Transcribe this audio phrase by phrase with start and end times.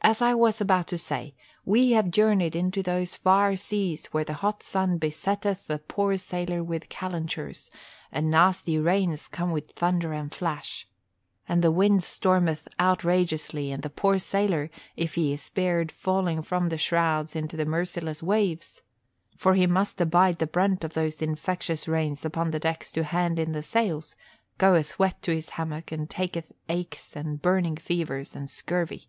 [0.00, 4.32] As I was about to say, we have journeyed into those far seas where the
[4.32, 7.70] hot sun besetteth a poor sailor with calentures,
[8.10, 10.88] and nasty rains come with thunder and flash,
[11.48, 16.70] and the wind stormeth outrageously and the poor sailor, if he is spared falling from
[16.70, 18.82] the shrouds into the merciless waves,
[19.36, 23.38] for he must abide the brunt of those infectious rains upon the decks to hand
[23.38, 24.16] in the sails,
[24.58, 29.08] goeth wet to his hammock and taketh aches and burning fevers and scurvy.